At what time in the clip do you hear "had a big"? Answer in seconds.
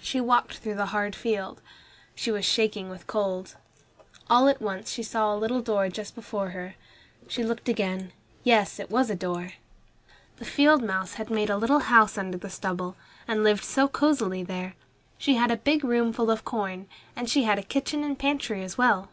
15.34-15.82